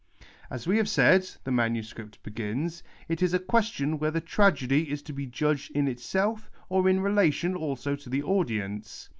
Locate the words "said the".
0.89-1.51